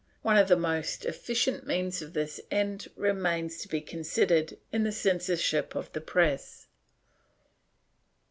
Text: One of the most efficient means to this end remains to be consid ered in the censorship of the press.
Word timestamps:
One 0.23 0.35
of 0.35 0.47
the 0.47 0.57
most 0.57 1.05
efficient 1.05 1.67
means 1.67 1.99
to 1.99 2.07
this 2.07 2.41
end 2.49 2.87
remains 2.95 3.59
to 3.59 3.67
be 3.67 3.81
consid 3.83 4.29
ered 4.29 4.57
in 4.71 4.81
the 4.83 4.91
censorship 4.91 5.75
of 5.75 5.93
the 5.93 6.01
press. 6.01 6.65